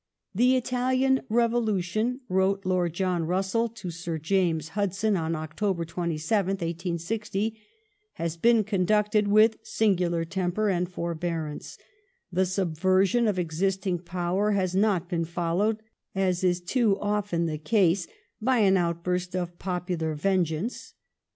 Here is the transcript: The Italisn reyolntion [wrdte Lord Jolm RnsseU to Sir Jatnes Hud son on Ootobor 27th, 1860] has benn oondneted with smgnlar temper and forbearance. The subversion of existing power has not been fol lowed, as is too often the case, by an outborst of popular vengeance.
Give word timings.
The 0.33 0.59
Italisn 0.59 1.19
reyolntion 1.29 2.21
[wrdte 2.27 2.65
Lord 2.65 2.91
Jolm 2.91 3.27
RnsseU 3.27 3.75
to 3.75 3.91
Sir 3.91 4.17
Jatnes 4.17 4.69
Hud 4.69 4.95
son 4.95 5.15
on 5.15 5.33
Ootobor 5.33 5.85
27th, 5.85 6.47
1860] 6.65 7.59
has 8.13 8.35
benn 8.35 8.63
oondneted 8.63 9.27
with 9.27 9.63
smgnlar 9.63 10.27
temper 10.27 10.69
and 10.69 10.89
forbearance. 10.89 11.77
The 12.31 12.47
subversion 12.47 13.27
of 13.27 13.37
existing 13.37 13.99
power 13.99 14.53
has 14.53 14.73
not 14.73 15.07
been 15.07 15.23
fol 15.23 15.57
lowed, 15.57 15.83
as 16.15 16.43
is 16.43 16.61
too 16.61 16.97
often 16.99 17.45
the 17.45 17.59
case, 17.59 18.07
by 18.41 18.57
an 18.57 18.77
outborst 18.77 19.35
of 19.39 19.59
popular 19.59 20.15
vengeance. 20.15 20.95